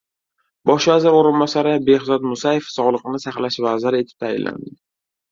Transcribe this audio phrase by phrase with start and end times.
[0.67, 4.73] Bosh vazir o‘rinbosari Behzod Musayev sog‘liqni saqlash vaziri etib tayinlandi